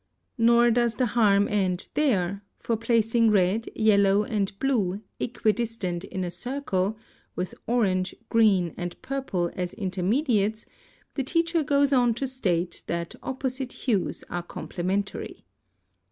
[0.39, 6.31] Nor does the harm end there, for placing red, yellow, and blue equidistant in a
[6.31, 6.97] circle,
[7.35, 10.65] with orange, green, and purple as intermediates,
[11.13, 15.45] the teacher goes on to state that opposite hues are complementary.